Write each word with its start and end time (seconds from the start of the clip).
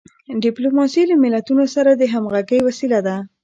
ډیپلوماسي 0.43 1.03
له 1.09 1.15
ملتونو 1.23 1.65
سره 1.75 1.91
د 1.95 2.03
همږغی 2.13 2.59
وسیله 2.67 2.99
ده. 3.07 3.15